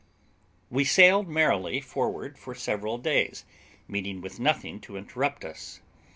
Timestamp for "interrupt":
4.97-5.45